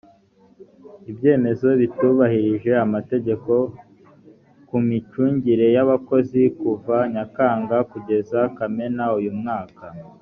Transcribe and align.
ibyemezo 1.11 1.67
bitubahirije 1.81 2.71
amategeko 2.85 3.51
ku 4.67 4.77
micungire 4.87 5.65
y’abakozi 5.75 6.41
kuva 6.59 6.97
nyakanga 7.13 7.77
kugeza 7.91 8.39
kamena 8.57 9.05
uyu 9.19 9.33
mwaka 9.39 9.85